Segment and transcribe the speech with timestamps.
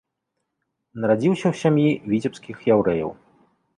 [1.03, 3.11] Нарадзіўся ў сям'і віцебскіх яўрэяў.